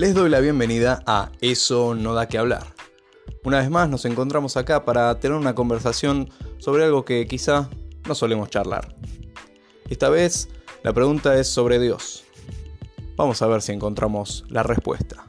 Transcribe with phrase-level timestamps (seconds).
[0.00, 2.64] Les doy la bienvenida a Eso no da que hablar.
[3.44, 7.68] Una vez más nos encontramos acá para tener una conversación sobre algo que quizá
[8.08, 8.96] no solemos charlar.
[9.90, 10.48] Esta vez
[10.82, 12.24] la pregunta es sobre Dios.
[13.14, 15.22] Vamos a ver si encontramos la respuesta.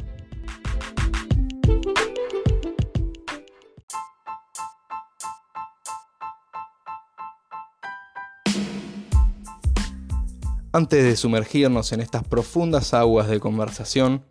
[10.71, 14.23] Antes de sumergirnos en estas profundas aguas de conversación,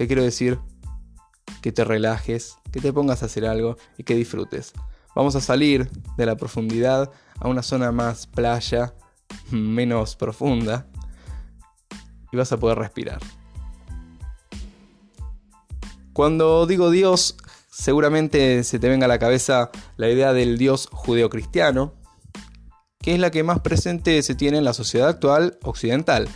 [0.00, 0.58] te quiero decir
[1.60, 4.72] que te relajes, que te pongas a hacer algo y que disfrutes.
[5.14, 8.94] Vamos a salir de la profundidad a una zona más playa,
[9.50, 10.86] menos profunda,
[12.32, 13.20] y vas a poder respirar.
[16.14, 17.36] Cuando digo Dios,
[17.70, 21.92] seguramente se te venga a la cabeza la idea del Dios judeocristiano,
[23.00, 26.26] que es la que más presente se tiene en la sociedad actual occidental.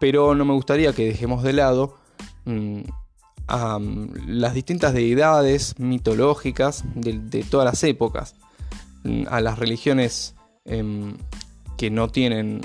[0.00, 2.01] Pero no me gustaría que dejemos de lado
[3.46, 8.34] a mm, las distintas deidades mitológicas de, todas las épocas,
[9.04, 11.16] mm, a las religiones em,
[11.76, 12.60] que no tienen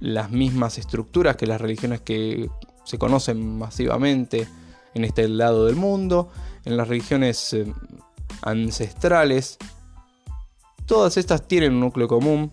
[0.00, 2.50] las mismas estructuras que las religiones que
[2.84, 4.46] se conocen masivamente
[4.94, 6.30] en este lado del mundo,
[6.64, 7.72] en las religiones em,
[8.42, 9.58] ancestrales
[10.86, 12.52] Todas estas tienen un núcleo común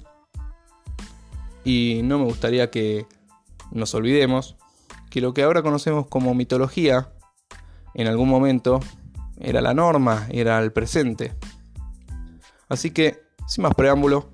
[1.63, 3.05] y no me gustaría que
[3.71, 4.55] nos olvidemos
[5.13, 7.07] que lo que ahora conocemos como mitología
[7.93, 8.79] en algún momento
[9.39, 11.35] era la norma, era el presente.
[12.67, 14.31] Así que, sin más preámbulo,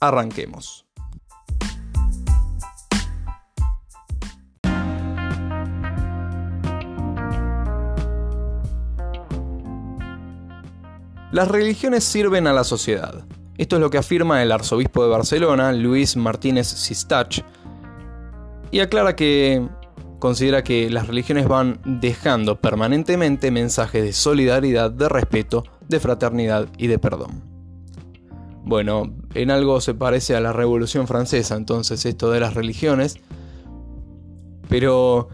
[0.00, 0.84] arranquemos.
[11.30, 13.24] Las religiones sirven a la sociedad.
[13.58, 17.42] Esto es lo que afirma el arzobispo de Barcelona, Luis Martínez Sistach,
[18.72, 19.68] y aclara que
[20.20, 26.86] considera que las religiones van dejando permanentemente mensajes de solidaridad, de respeto, de fraternidad y
[26.86, 27.42] de perdón.
[28.62, 33.16] Bueno, en algo se parece a la Revolución Francesa, entonces esto de las religiones,
[34.68, 35.28] pero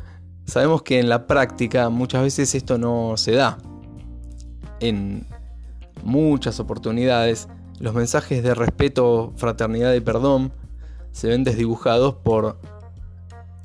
[0.47, 3.59] sabemos que en la práctica muchas veces esto no se da.
[4.81, 5.27] En,
[6.06, 10.53] muchas oportunidades, los mensajes de respeto, fraternidad y perdón
[11.11, 12.59] se ven desdibujados por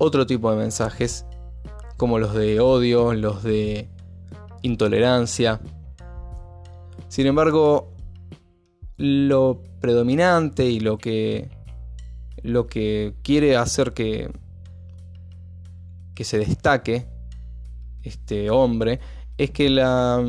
[0.03, 1.27] otro tipo de mensajes,
[1.95, 3.87] como los de odio, los de
[4.63, 5.61] intolerancia.
[7.07, 7.93] Sin embargo,
[8.97, 11.51] lo predominante y lo que
[12.41, 14.31] lo que quiere hacer que
[16.15, 17.05] que se destaque
[18.01, 18.99] este hombre
[19.37, 20.19] es que la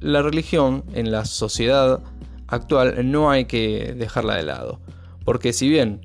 [0.00, 2.02] la religión en la sociedad
[2.46, 4.80] actual no hay que dejarla de lado.
[5.24, 6.02] Porque si bien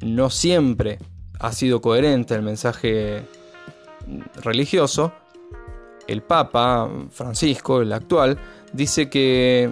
[0.00, 1.00] no siempre
[1.40, 3.24] ha sido coherente el mensaje
[4.42, 5.12] religioso,
[6.06, 8.38] el Papa Francisco, el actual,
[8.72, 9.70] dice que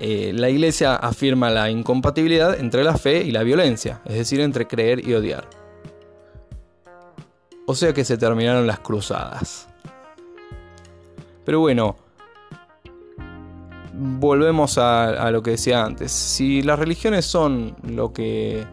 [0.00, 4.66] eh, la Iglesia afirma la incompatibilidad entre la fe y la violencia, es decir, entre
[4.66, 5.48] creer y odiar.
[7.66, 9.68] O sea que se terminaron las cruzadas.
[11.44, 11.96] Pero bueno,
[13.94, 16.12] volvemos a, lo que decía antes.
[16.12, 18.64] Si las religiones son lo que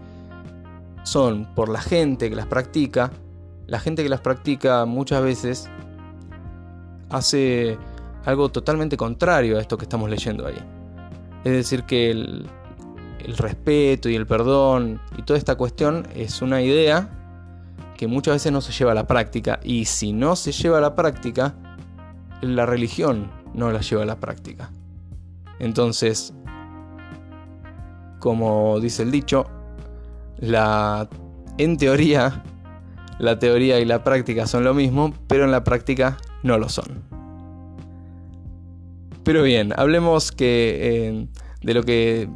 [1.03, 3.11] son por la gente que las practica,
[3.67, 5.69] la gente que las practica muchas veces
[7.09, 7.77] hace
[8.25, 10.59] algo totalmente contrario a esto que estamos leyendo ahí.
[11.43, 12.49] Es decir, que el,
[13.37, 17.09] respeto y el perdón y toda esta cuestión es una idea
[17.95, 19.59] que muchas veces no se lleva a la práctica.
[19.63, 21.55] Y si no se lleva a la práctica,
[22.41, 24.71] la religión no la lleva a la práctica.
[25.59, 26.33] Entonces,
[28.19, 29.45] como dice el dicho,
[30.41, 31.07] la,
[31.57, 32.43] en teoría,
[33.19, 37.03] la teoría y la práctica son lo mismo, pero en la práctica no lo son.
[39.23, 41.27] Pero bien, hablemos que, eh,
[41.61, 42.27] de lo que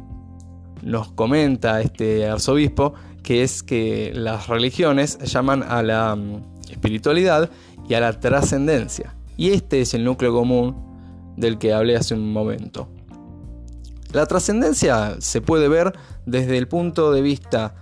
[0.82, 2.94] nos comenta este arzobispo,
[3.24, 7.50] que es que las religiones llaman a la mm, espiritualidad
[7.88, 9.16] y a la trascendencia.
[9.36, 10.76] Y este es el núcleo común
[11.36, 12.88] del que hablé hace un momento.
[14.12, 15.92] La trascendencia se puede ver
[16.24, 17.74] desde el punto de vista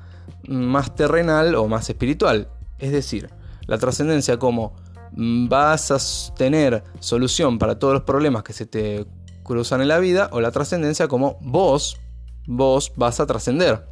[0.48, 2.48] más terrenal o más espiritual.
[2.78, 3.30] Es decir,
[3.66, 4.74] la trascendencia como
[5.16, 9.06] vas a tener solución para todos los problemas que se te
[9.42, 11.98] cruzan en la vida o la trascendencia como vos,
[12.46, 13.86] vos vas a trascender.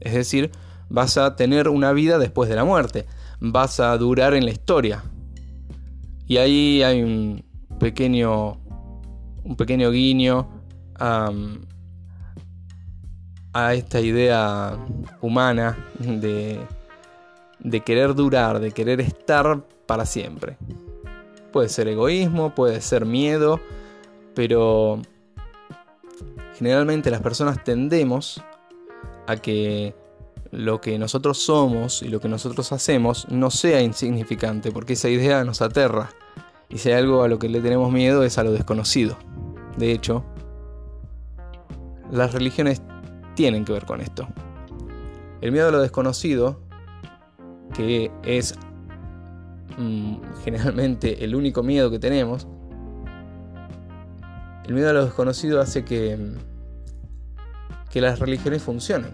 [0.00, 0.50] Es decir,
[0.88, 3.06] vas a tener una vida después de la muerte,
[3.40, 5.04] vas a durar en la historia.
[6.26, 7.44] Y ahí hay un
[7.78, 8.60] pequeño
[9.46, 10.48] un pequeño guiño
[13.56, 14.76] a esta idea
[15.22, 16.60] humana de,
[17.58, 20.58] de querer durar, de querer estar para siempre.
[21.52, 23.58] Puede ser egoísmo, puede ser miedo,
[24.34, 25.00] pero
[26.58, 28.42] generalmente las personas tendemos
[29.26, 29.94] a que
[30.50, 35.44] lo que nosotros somos y lo que nosotros hacemos no sea insignificante, porque esa idea
[35.44, 36.10] nos aterra.
[36.68, 39.16] Y si hay algo a lo que le tenemos miedo es a lo desconocido.
[39.78, 40.24] De hecho,
[42.10, 42.82] las religiones
[43.36, 44.26] tienen que ver con esto.
[45.40, 46.58] El miedo a lo desconocido,
[47.74, 48.58] que es
[49.78, 52.48] mm, generalmente el único miedo que tenemos,
[54.64, 56.18] el miedo a lo desconocido hace que,
[57.90, 59.12] que las religiones funcionen.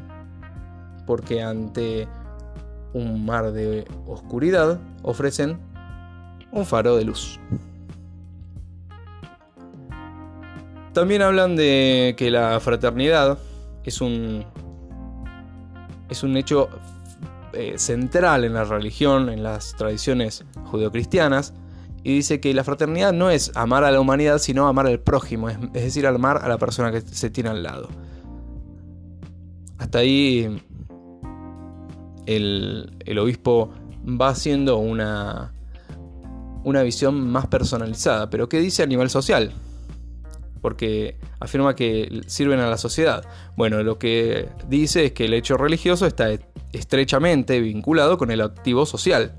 [1.05, 2.09] Porque ante
[2.95, 5.59] un mar de oscuridad ofrecen
[6.53, 7.41] un faro de luz.
[10.93, 13.39] También hablan de que la fraternidad
[13.85, 14.45] es un,
[16.09, 16.69] es un hecho
[17.53, 21.55] eh, central en la religión, en las tradiciones judeocristianas,
[22.05, 25.49] y dice que la fraternidad no es amar a la humanidad, sino amar al prójimo,
[25.49, 27.89] es, decir, amar a la persona que se tiene al lado.
[29.79, 30.63] Hasta ahí
[32.27, 33.71] el, el obispo
[34.05, 35.53] va haciendo una,
[36.65, 39.53] una visión más personalizada, pero ¿qué dice a nivel social?
[40.63, 43.27] Porque afirma que sirven a la sociedad.
[43.57, 46.31] Bueno, lo que dice es que el hecho religioso está
[46.73, 49.35] estrechamente vinculado con el activo social.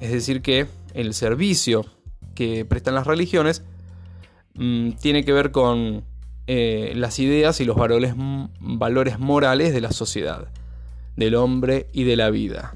[0.00, 1.86] Es decir, que el servicio
[2.34, 3.64] que prestan las religiones
[4.54, 6.04] mm, tiene que ver con
[6.46, 8.14] eh, las ideas y los valores,
[8.60, 10.48] valores morales de la sociedad,
[11.16, 12.74] del hombre y de la vida.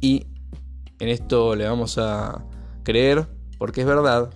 [0.00, 0.26] Y
[0.98, 2.44] en esto le vamos a
[2.82, 3.28] creer
[3.58, 4.30] porque es verdad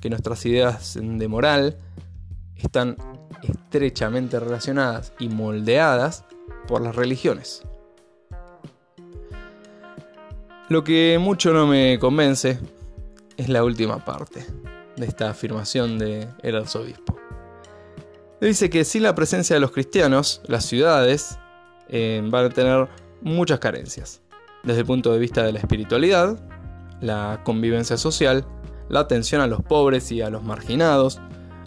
[0.00, 1.78] que nuestras ideas de moral
[2.56, 2.96] están
[3.42, 6.24] estrechamente relacionadas y moldeadas
[6.66, 7.62] por las religiones.
[10.68, 12.58] Lo que mucho no me convence
[13.36, 14.46] es la última parte
[14.96, 17.18] de esta afirmación del el arzobispo.
[18.40, 21.38] Dice que sin la presencia de los cristianos, las ciudades
[21.88, 22.88] eh, van a tener
[23.20, 24.22] muchas carencias,
[24.62, 26.40] desde el punto de vista de la espiritualidad,
[27.00, 28.46] la convivencia social,
[28.90, 31.20] la atención a los pobres y a los marginados,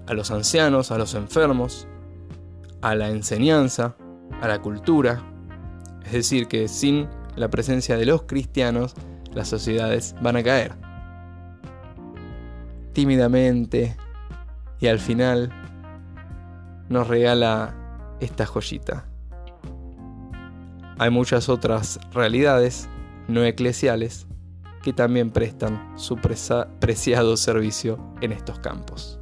[0.07, 1.87] a los ancianos, a los enfermos,
[2.81, 3.95] a la enseñanza,
[4.41, 5.23] a la cultura.
[6.05, 8.93] Es decir, que sin la presencia de los cristianos,
[9.33, 10.73] las sociedades van a caer.
[12.91, 13.95] Tímidamente
[14.81, 15.49] y al final
[16.89, 17.73] nos regala
[18.19, 19.05] esta joyita.
[20.99, 22.89] Hay muchas otras realidades
[23.29, 24.27] no eclesiales
[24.83, 29.17] que también prestan su preciado servicio en estos campos.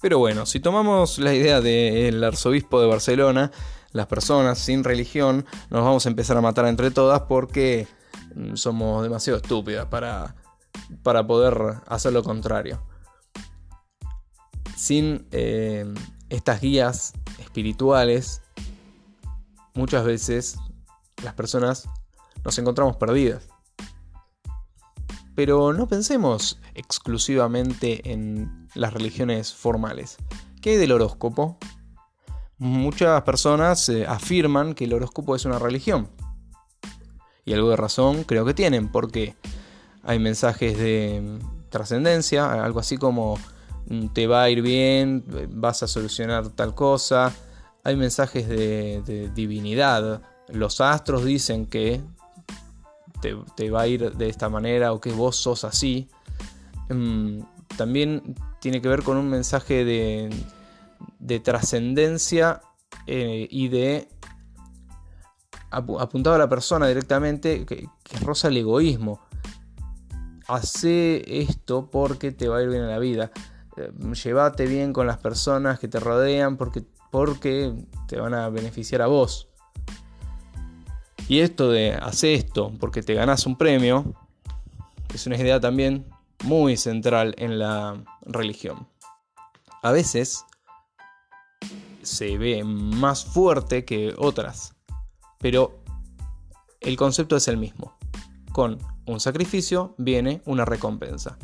[0.00, 3.52] Pero bueno, si tomamos la idea del arzobispo de Barcelona,
[3.92, 7.86] las personas sin religión nos vamos a empezar a matar entre todas porque
[8.34, 10.34] mm, somos demasiado estúpidas para,
[11.04, 12.82] para poder hacer lo contrario
[14.82, 15.86] sin eh,
[16.28, 18.42] estas guías espirituales,
[19.74, 20.56] muchas veces
[21.22, 21.88] las personas
[22.44, 23.48] nos encontramos perdidas.
[25.36, 30.16] Pero no pensemos exclusivamente en las religiones formales.
[30.60, 31.58] ¿Qué hay del horóscopo?
[32.58, 36.10] Muchas personas eh, afirman que el horóscopo es una religión.
[37.44, 39.36] Y algo de razón creo que tienen, porque
[40.02, 41.38] hay mensajes de
[41.70, 43.38] trascendencia, algo así como
[44.12, 47.32] te va a ir bien, vas a solucionar tal cosa.
[47.84, 50.22] Hay mensajes de, divinidad.
[50.48, 52.00] Los astros dicen que
[53.56, 56.08] te, va a ir de esta manera o que vos sos así.
[56.88, 57.40] Mm,
[57.76, 62.60] también tiene que ver con un mensaje de, trascendencia
[63.06, 64.08] eh, y de
[65.70, 69.20] apuntado a la persona directamente que, que roza el egoísmo.
[70.46, 73.32] Hace esto porque te va a ir bien en la vida.
[73.76, 73.92] Eh,
[74.24, 77.74] llévate bien con las personas que te rodean porque, porque
[78.08, 79.48] te van a beneficiar a vos.
[81.28, 84.14] Y esto de hacer esto porque te ganas un premio
[85.14, 86.06] es una idea también
[86.44, 88.88] muy central en la religión.
[89.82, 90.44] A veces
[92.02, 94.74] se ve más fuerte que otras,
[95.38, 95.82] pero
[96.80, 97.96] el concepto es el mismo.
[98.52, 101.38] Con un sacrificio viene una recompensa.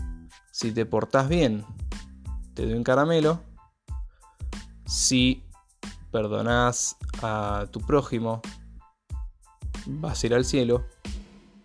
[0.51, 1.65] Si te portás bien
[2.59, 3.41] te doy un caramelo.
[4.85, 5.45] Si
[6.11, 8.43] perdonás a tu prójimo,
[9.87, 10.85] vas a ir al cielo.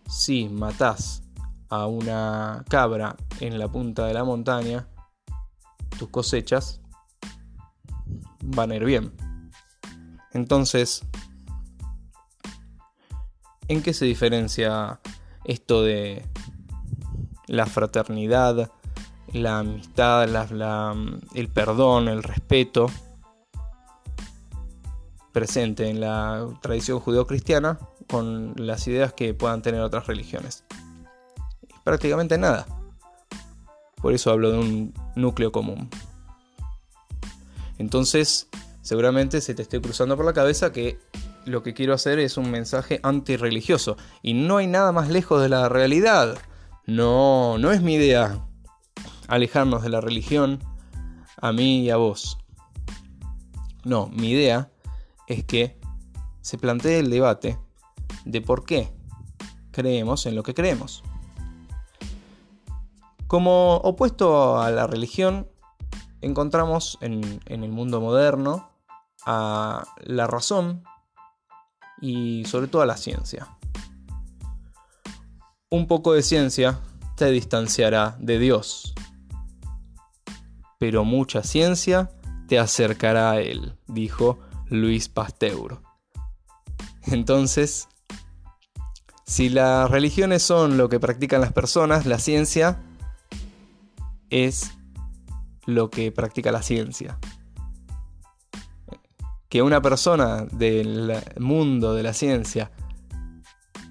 [0.07, 1.23] Si matás
[1.69, 4.87] a una cabra en la punta de la montaña,
[5.97, 6.79] tus cosechas
[8.43, 9.15] van a ir bien.
[10.31, 11.03] Entonces,
[13.67, 14.99] ¿en qué se diferencia
[15.43, 16.23] esto de
[17.47, 18.69] la fraternidad,
[19.33, 20.23] la amistad,
[21.33, 22.87] el perdón, el respeto
[25.31, 30.63] presente en la tradición judeocristiana con las ideas que puedan tener otras religiones?
[31.83, 32.67] Prácticamente nada.
[34.01, 35.89] Por eso hablo de un núcleo común.
[37.79, 38.47] Entonces,
[38.81, 40.99] seguramente se te esté cruzando por la cabeza que
[41.45, 43.97] lo que quiero hacer es un mensaje antirreligioso.
[44.21, 46.37] Y no hay nada más lejos de la realidad.
[46.85, 48.45] No, no es mi idea
[49.27, 50.59] alejarnos de la religión
[51.41, 52.37] a mí y a vos.
[53.83, 54.71] No, mi idea
[55.27, 55.79] es que
[56.41, 57.59] se plantee el debate
[58.25, 58.93] de por qué
[59.71, 61.03] creemos en lo que creemos.
[63.27, 65.47] Como opuesto a la religión,
[66.21, 68.69] encontramos en, el mundo moderno
[69.25, 70.83] a la razón
[71.99, 73.57] y sobre todo a la ciencia.
[75.69, 76.79] Un poco de ciencia
[77.15, 78.93] te distanciará de Dios,
[80.83, 82.11] pero mucha ciencia
[82.49, 85.79] te acercará a Él, dijo Luis Pasteur.
[87.03, 87.87] Entonces,
[89.25, 92.83] si las religiones son lo que practican las personas, la ciencia
[94.29, 94.71] es
[95.65, 97.17] lo que practica la ciencia.
[99.47, 102.71] Que una persona del mundo de la ciencia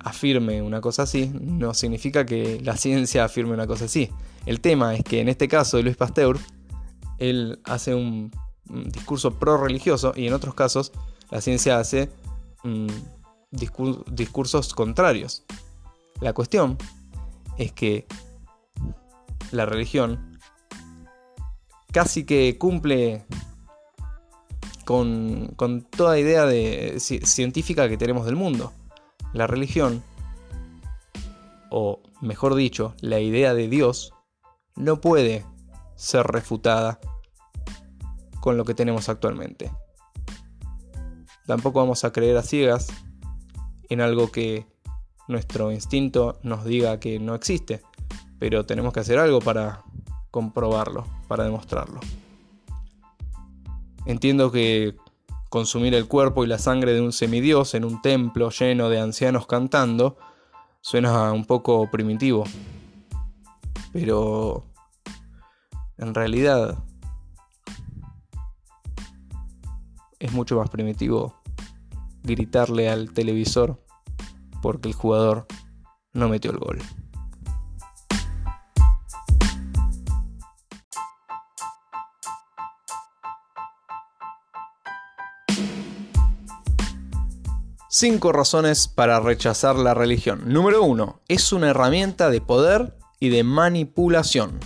[0.00, 4.10] afirme una cosa así, no significa que la ciencia afirme una cosa así.
[4.44, 6.38] El tema es que en este caso de Luis Pasteur,
[7.30, 8.30] él hace un,
[8.64, 10.92] discurso pro-religioso y en otros casos
[11.30, 12.10] la ciencia hace
[12.62, 12.86] mm,
[13.50, 15.44] discursos contrarios.
[16.20, 16.78] La cuestión
[17.58, 18.06] es que
[19.50, 20.38] la religión
[21.92, 23.26] casi que cumple
[24.84, 25.54] con,
[25.90, 28.72] toda idea de, científica que tenemos del mundo.
[29.32, 30.02] La religión,
[31.70, 34.12] o mejor dicho, la idea de Dios,
[34.76, 35.44] no puede
[35.94, 37.00] ser refutada
[38.42, 39.70] con lo que tenemos actualmente.
[41.46, 42.88] Tampoco vamos a creer a ciegas
[43.88, 44.66] en algo que
[45.28, 47.82] nuestro instinto nos diga que no existe,
[48.40, 49.84] pero tenemos que hacer algo para
[50.32, 52.00] comprobarlo, para demostrarlo.
[54.06, 54.96] Entiendo que
[55.48, 59.46] consumir el cuerpo y la sangre de un semidios en un templo lleno de ancianos
[59.46, 60.18] cantando
[60.80, 62.42] suena un poco primitivo.
[63.92, 64.64] Pero
[65.96, 66.82] en realidad
[70.32, 71.34] es mucho más primitivo
[72.22, 73.84] gritarle al televisor
[74.62, 75.46] porque el jugador
[76.14, 76.78] no metió el gol.
[87.88, 90.44] Cinco razones para rechazar la religión.
[90.46, 91.20] Número 1.
[91.28, 94.58] Es una herramienta de poder y de manipulación.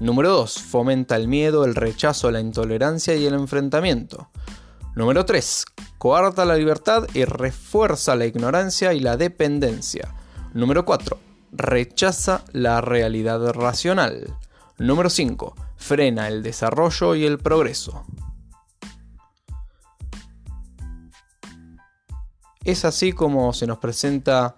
[0.00, 0.58] Número 2.
[0.62, 4.30] Fomenta el miedo, el rechazo, la intolerancia y el enfrentamiento.
[4.96, 5.66] Número 3.
[5.98, 10.14] Coarta la libertad y refuerza la ignorancia y la dependencia.
[10.54, 11.18] Número 4.
[11.52, 14.34] Rechaza la realidad racional.
[14.78, 15.54] Número 5.
[15.76, 18.06] Frena el desarrollo y el progreso.
[22.64, 24.56] Es así como se nos presenta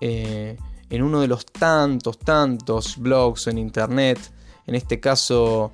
[0.00, 0.56] eh,
[0.90, 4.18] en uno de los tantos, tantos blogs en internet.
[4.66, 5.70] En este caso,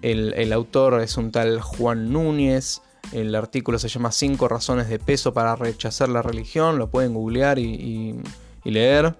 [0.00, 2.80] el, autor es un tal Juan Núñez.
[3.12, 6.78] El artículo se llama 5 razones de peso para rechazar la religión.
[6.78, 8.18] Lo pueden googlear y
[8.64, 9.14] leer.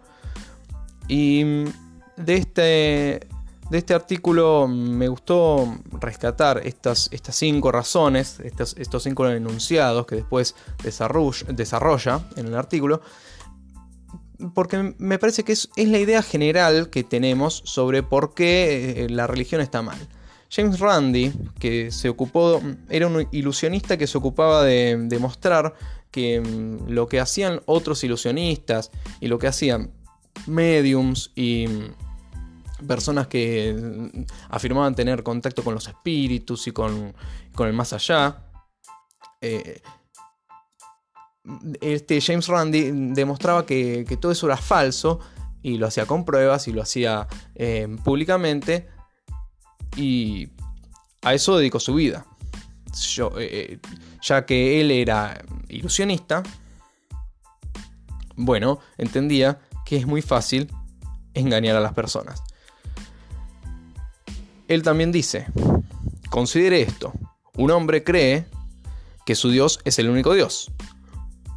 [1.08, 1.44] Y
[2.16, 3.28] de este,
[3.70, 10.54] de este artículo me gustó rescatar estas, estas cinco razones, estos, cinco enunciados que después
[10.82, 13.00] desarrolla, en el artículo,
[14.54, 19.26] porque me parece que es, la idea general que tenemos sobre por qué eh, la
[19.26, 19.99] religión está mal.
[20.54, 25.75] James Randi, que se ocupó, era un ilusionista que se ocupaba de demostrar
[26.11, 29.90] que mm, lo que hacían otros ilusionistas y lo que hacían
[30.47, 31.66] mediums y
[32.87, 37.14] personas que mm, afirmaban tener contacto con los espíritus y con,
[37.59, 38.44] el más allá.
[39.40, 39.80] Eh,
[41.80, 45.18] este James Randi demostraba que, todo eso era falso
[45.62, 48.87] y lo hacía con pruebas y lo hacía eh, públicamente
[49.96, 50.49] y
[51.22, 52.26] a eso dedicó su vida.
[53.38, 53.78] Eh,
[54.22, 56.42] ya que él era ilusionista,
[58.37, 60.70] bueno, entendía que es muy fácil
[61.34, 62.42] engañar a las personas.
[64.68, 65.46] Él también dice,
[66.30, 67.12] considere esto,
[67.56, 68.46] un hombre cree
[69.26, 70.70] que su Dios es el único Dios,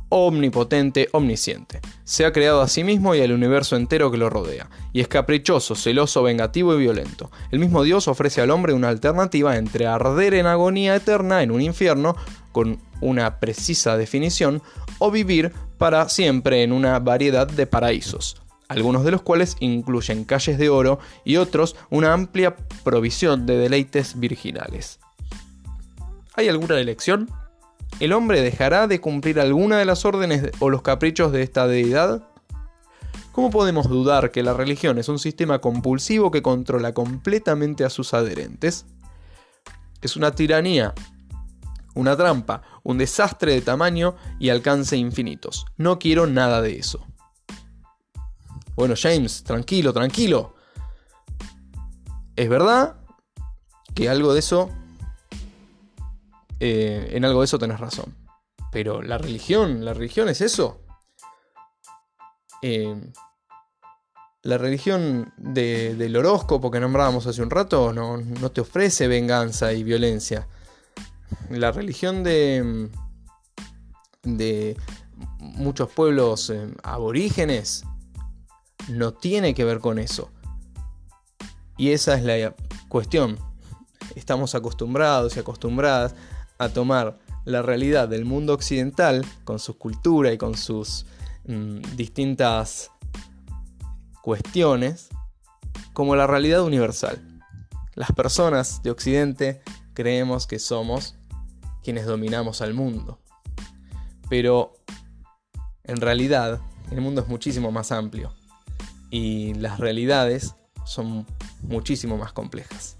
[0.10, 1.82] omnipotente, omnisciente.
[2.06, 5.08] Se ha creado a sí mismo y al universo entero que lo rodea, y es
[5.08, 7.32] caprichoso, celoso, vengativo y violento.
[7.52, 11.62] El mismo Dios ofrece al hombre una alternativa entre arder en agonía eterna en un
[11.62, 12.16] infierno,
[12.52, 14.62] con una precisa definición,
[15.00, 20.60] o vivir para siempre en una variedad de paraísos, algunos de los cuales incluyen calles
[20.60, 25.00] de oro y otros una amplia provisión de deleites virginales.
[26.36, 27.30] ¿Hay alguna elección?
[28.00, 32.28] ¿El hombre dejará de cumplir alguna de las órdenes o los caprichos de esta deidad?
[33.32, 38.14] ¿Cómo podemos dudar que la religión es un sistema compulsivo que controla completamente a sus
[38.14, 38.86] adherentes?
[40.02, 40.94] Es una tiranía,
[41.94, 45.66] una trampa, un desastre de tamaño y alcance infinitos.
[45.78, 47.06] No quiero nada de eso.
[48.76, 50.54] Bueno, James, tranquilo, tranquilo.
[52.36, 52.98] Es verdad
[53.94, 54.70] que algo de eso
[56.66, 58.16] eh, en algo de eso tenés razón.
[58.72, 60.82] Pero la religión, la religión es eso.
[62.62, 63.12] Eh,
[64.42, 69.84] la religión del horóscopo que nombrábamos hace un rato no, no, te ofrece venganza y
[69.84, 70.48] violencia.
[71.50, 72.90] La religión de,
[74.24, 74.78] de
[75.40, 77.84] muchos pueblos eh, aborígenes
[78.90, 80.32] no tiene que ver con eso.
[81.78, 82.56] Y esa es la
[82.88, 83.38] cuestión.
[84.16, 86.16] Estamos acostumbrados y acostumbradas
[86.58, 91.06] a tomar la realidad del mundo occidental, con su cultura y con sus
[91.48, 92.92] mm, distintas
[94.22, 95.10] cuestiones,
[95.94, 97.22] como la realidad universal.
[97.94, 99.62] Las personas de Occidente
[99.94, 101.16] creemos que somos
[101.84, 103.20] quienes dominamos al mundo.
[104.28, 104.74] Pero
[105.84, 106.60] en realidad
[106.92, 108.34] el mundo es muchísimo más amplio
[109.12, 111.26] y las realidades son
[111.62, 112.98] muchísimo más complejas.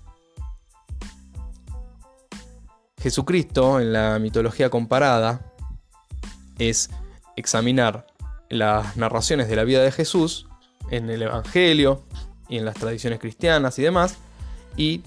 [3.06, 5.54] Jesucristo en la mitología comparada
[6.58, 6.90] es
[7.36, 8.08] examinar
[8.50, 10.48] las narraciones de la vida de Jesús
[10.90, 12.02] en el Evangelio
[12.50, 14.18] y en las tradiciones cristianas y demás
[14.76, 15.04] y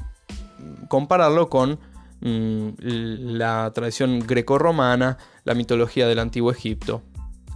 [0.87, 1.81] compararlo con
[2.21, 7.03] mm, la tradición grecorromana, la mitología del antiguo Egipto,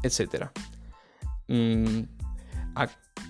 [0.02, 0.46] etc.
[1.46, 2.00] Mm,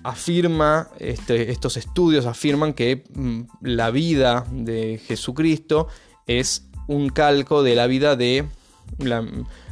[0.03, 5.89] afirma, este, estos estudios afirman que mm, la vida de Jesucristo
[6.25, 8.45] es un calco de la vida de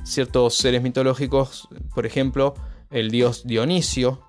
[0.03, 2.55] ciertos seres mitológicos, por ejemplo,
[2.89, 4.21] el dios Dionisio,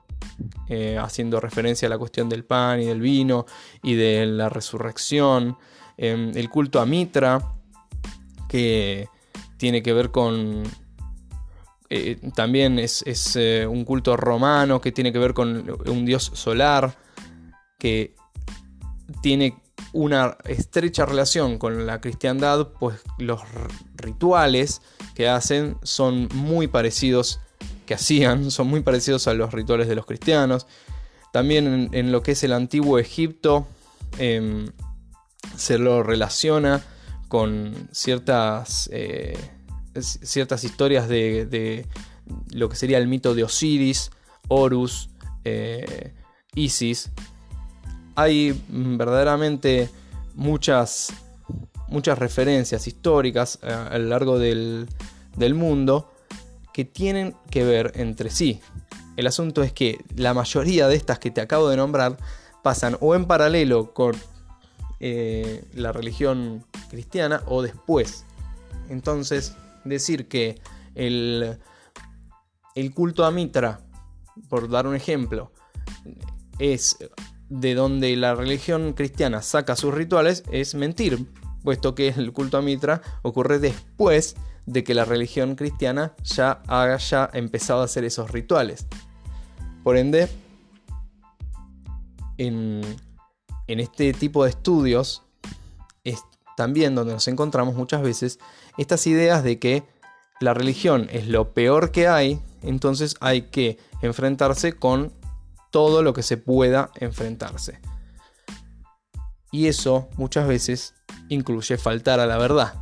[0.68, 3.47] eh, haciendo referencia a la cuestión del pan y del vino
[3.83, 5.57] y de la resurrección,
[5.97, 7.40] em, el culto a Mitra,
[8.49, 9.09] que
[9.57, 10.62] tiene que ver con...
[11.90, 13.05] Eh, también es,
[13.37, 16.97] eh, un culto romano que tiene que ver con un dios solar,
[17.79, 18.14] que
[19.21, 19.62] tiene
[19.92, 23.42] una estrecha relación con la cristiandad, pues los
[23.96, 24.81] rituales
[25.14, 27.40] que hacen son muy parecidos,
[27.87, 30.66] que hacían, son muy parecidos a los rituales de los cristianos.
[31.33, 33.66] También en, lo que es el antiguo Egipto
[34.18, 34.70] em,
[35.57, 36.83] se lo relaciona
[37.28, 39.38] con ciertas, eh,
[39.98, 41.87] ciertas historias de,
[42.50, 44.11] lo que sería el mito de Osiris,
[44.48, 45.09] Horus,
[45.44, 46.12] eh,
[46.55, 47.11] Isis,
[48.14, 49.90] hay mm, verdaderamente
[50.35, 51.12] muchas,
[51.88, 54.88] muchas referencias históricas eh, a, lo largo del,
[55.55, 56.11] mundo
[56.72, 58.61] que tienen que ver entre sí.
[59.16, 62.16] El asunto es que la mayoría de estas que te acabo de nombrar
[62.62, 64.14] pasan o en paralelo con
[65.01, 68.25] eh, la religión cristiana o después.
[68.88, 70.61] Entonces, decir que
[70.94, 71.59] el,
[72.75, 73.81] el culto a Mitra,
[74.48, 75.53] por dar un ejemplo,
[76.59, 76.96] es
[77.53, 81.27] de donde la religión cristiana saca sus rituales es mentir,
[81.62, 87.29] puesto que el culto a Mitra ocurre después de que la religión cristiana ya haya
[87.35, 88.87] empezado a hacer esos rituales.
[89.85, 90.31] Por ende,
[92.38, 92.81] en,
[93.67, 95.23] este tipo de estudios
[96.05, 96.21] es
[96.57, 98.38] también donde nos encontramos muchas veces
[98.79, 99.83] estas ideas de que
[100.41, 105.12] la religión es lo peor que hay, entonces hay que enfrentarse con
[105.72, 107.80] todo lo que se pueda enfrentarse.
[109.50, 110.94] Y eso muchas veces
[111.28, 112.74] incluye faltar a la verdad,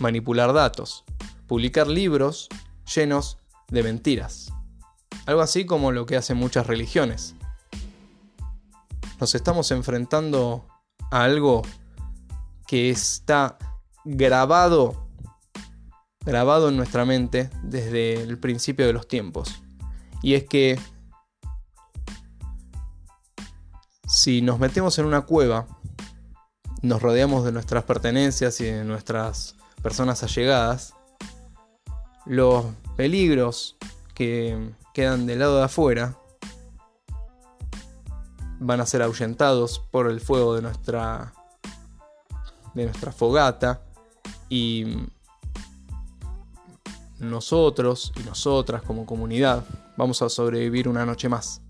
[0.00, 1.04] manipular datos,
[1.46, 2.48] publicar libros
[2.92, 4.52] llenos de mentiras.
[5.26, 7.36] Algo así como lo que hacen muchas religiones.
[9.20, 10.66] Nos estamos enfrentando
[11.12, 11.62] a algo
[12.66, 13.56] que está
[14.04, 15.02] grabado
[16.24, 19.62] grabado en nuestra mente desde el principio de los tiempos.
[20.22, 20.78] Y es que
[24.22, 25.66] si nos metemos en una cueva,
[26.80, 30.94] nos rodeamos de nuestras pertenencias y de nuestras personas allegadas,
[32.24, 33.76] los peligros
[34.14, 36.16] que quedan del lado de afuera
[38.60, 41.32] van a ser ahuyentados por el fuego de nuestra
[42.74, 43.82] de nuestra fogata
[44.48, 44.98] y
[47.18, 49.64] nosotros y nosotras como comunidad
[49.96, 51.61] vamos a sobrevivir una noche más.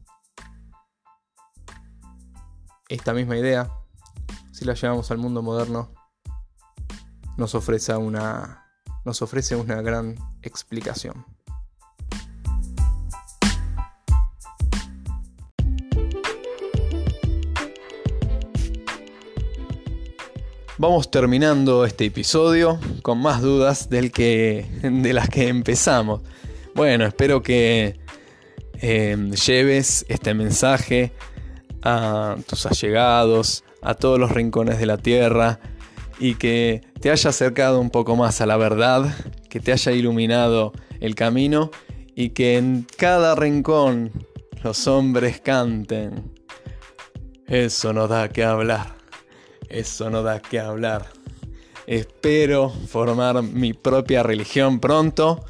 [2.93, 3.71] Esta misma idea,
[4.51, 5.95] si la llevamos al mundo moderno,
[7.39, 8.67] nos ofrece una,
[9.07, 11.25] nos ofrece una gran explicación.
[20.77, 26.21] Vamos terminando este episodio con más dudas del que, de las que empezamos.
[26.75, 27.99] Bueno, espero que
[28.83, 31.15] eh, lleves este mensaje
[31.83, 35.61] a tus allegados, a todos los rincones de la tierra
[36.19, 39.15] y que te haya acercado un poco más a la verdad,
[39.49, 41.71] que te haya iluminado el camino
[42.15, 44.13] y que en cada rincón
[44.63, 46.33] los hombres canten.
[47.47, 48.95] Eso no da que hablar.
[49.69, 51.07] Eso no da que hablar.
[51.87, 55.45] Espero formar mi propia religión pronto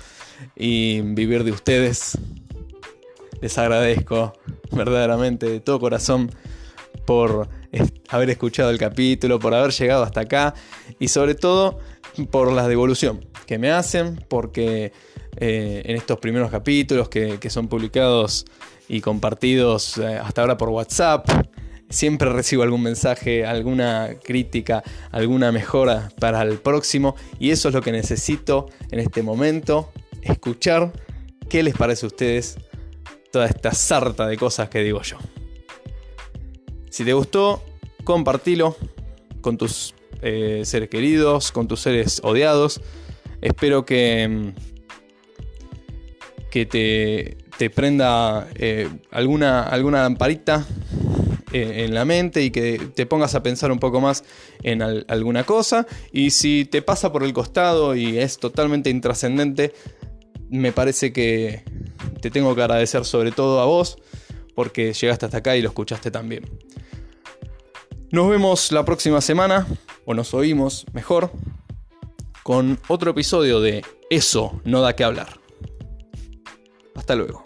[0.56, 2.16] y vivir de ustedes.
[3.40, 4.32] Les agradezco
[4.76, 6.30] verdaderamente de todo corazón
[7.06, 7.48] por
[8.08, 10.54] haber escuchado el capítulo, por haber llegado hasta acá
[10.98, 11.78] y sobre todo
[12.30, 14.92] por la devolución que me hacen, porque
[15.36, 18.44] eh, en estos primeros capítulos que, son publicados
[18.88, 21.26] y compartidos eh, hasta ahora por WhatsApp,
[21.92, 27.82] Siempre recibo algún mensaje, alguna crítica, alguna mejora para el próximo y eso es lo
[27.82, 30.90] que necesito en este momento, escuchar
[31.50, 32.56] qué les parece a ustedes
[33.32, 35.16] toda esta sarta de cosas que digo yo.
[36.90, 37.62] Si te gustó,
[38.04, 38.76] compartilo
[39.40, 42.80] con tus eh, seres queridos, con tus seres odiados.
[43.40, 44.48] Espero que, mm,
[46.50, 50.66] que te, prenda eh, alguna, alguna lamparita
[51.52, 54.24] eh, en la mente y que te pongas a pensar un poco más
[54.62, 55.86] en alguna cosa.
[56.12, 59.72] Y si te pasa por el costado y es totalmente intrascendente,
[60.50, 61.62] me parece que
[62.22, 63.98] te tengo que agradecer sobre todo a vos
[64.54, 66.44] porque llegaste hasta acá y lo escuchaste también.
[68.10, 69.66] Nos vemos la próxima semana,
[70.04, 71.30] o nos oímos mejor,
[72.42, 75.40] con otro episodio de Eso no da que hablar.
[76.94, 77.42] Hasta luego.